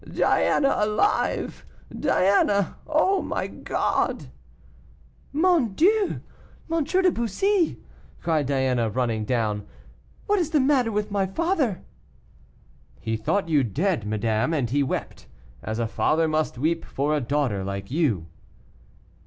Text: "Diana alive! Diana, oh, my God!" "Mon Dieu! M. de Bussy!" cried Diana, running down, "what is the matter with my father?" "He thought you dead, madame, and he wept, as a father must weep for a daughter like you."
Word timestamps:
"Diana 0.11 0.77
alive! 0.79 1.63
Diana, 1.95 2.77
oh, 2.87 3.21
my 3.21 3.45
God!" 3.45 4.31
"Mon 5.31 5.75
Dieu! 5.75 6.21
M. 6.71 6.83
de 6.83 7.11
Bussy!" 7.11 7.77
cried 8.19 8.47
Diana, 8.47 8.89
running 8.89 9.25
down, 9.25 9.67
"what 10.25 10.39
is 10.39 10.49
the 10.49 10.59
matter 10.59 10.91
with 10.91 11.11
my 11.11 11.27
father?" 11.27 11.83
"He 12.99 13.15
thought 13.15 13.47
you 13.47 13.63
dead, 13.63 14.07
madame, 14.07 14.55
and 14.55 14.71
he 14.71 14.81
wept, 14.81 15.27
as 15.61 15.77
a 15.77 15.85
father 15.85 16.27
must 16.27 16.57
weep 16.57 16.83
for 16.83 17.15
a 17.15 17.21
daughter 17.21 17.63
like 17.63 17.91
you." 17.91 18.25